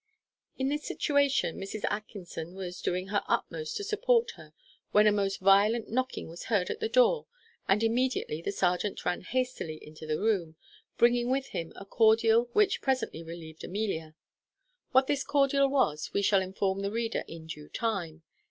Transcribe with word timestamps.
In 0.57 0.69
this 0.69 0.83
situation 0.83 1.59
Mrs. 1.59 1.85
Atkinson 1.87 2.55
was 2.55 2.81
doing 2.81 3.09
her 3.09 3.21
utmost 3.27 3.77
to 3.77 3.83
support 3.83 4.31
her 4.31 4.51
when 4.89 5.05
a 5.05 5.11
most 5.11 5.39
violent 5.39 5.89
knocking 5.91 6.27
was 6.27 6.45
heard 6.45 6.71
at 6.71 6.79
the 6.79 6.89
door, 6.89 7.27
and 7.67 7.83
immediately 7.83 8.41
the 8.41 8.51
serjeant 8.51 9.05
ran 9.05 9.21
hastily 9.21 9.77
into 9.79 10.07
the 10.07 10.19
room, 10.19 10.55
bringing 10.97 11.29
with 11.29 11.49
him 11.49 11.71
a 11.75 11.85
cordial 11.85 12.49
which 12.53 12.81
presently 12.81 13.21
relieved 13.21 13.63
Amelia. 13.63 14.15
What 14.91 15.05
this 15.05 15.23
cordial 15.23 15.67
was, 15.69 16.11
we 16.13 16.23
shall 16.23 16.41
inform 16.41 16.79
the 16.81 16.89
reader 16.89 17.23
in 17.27 17.45
due 17.45 17.69
time. 17.69 18.23